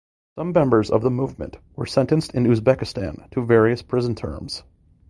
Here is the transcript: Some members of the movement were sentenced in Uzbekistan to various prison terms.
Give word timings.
Some 0.35 0.51
members 0.51 0.89
of 0.89 1.03
the 1.03 1.11
movement 1.11 1.57
were 1.75 1.85
sentenced 1.85 2.33
in 2.33 2.45
Uzbekistan 2.45 3.29
to 3.29 3.45
various 3.45 3.83
prison 3.83 4.15
terms. 4.15 4.63